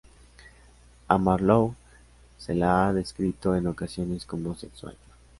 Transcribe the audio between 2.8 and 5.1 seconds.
descrito en ocasiones como homosexual.